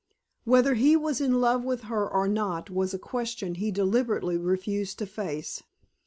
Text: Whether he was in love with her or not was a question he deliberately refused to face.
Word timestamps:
Whether 0.45 0.73
he 0.73 0.95
was 0.97 1.21
in 1.21 1.39
love 1.39 1.63
with 1.63 1.83
her 1.83 2.09
or 2.11 2.27
not 2.27 2.71
was 2.71 2.91
a 2.91 2.97
question 2.97 3.53
he 3.53 3.69
deliberately 3.69 4.35
refused 4.35 4.97
to 4.97 5.05
face. 5.05 5.61